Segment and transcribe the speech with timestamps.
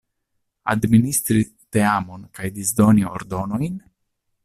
[0.73, 1.45] Administri
[1.77, 3.81] teamon kaj disdoni ordonojn?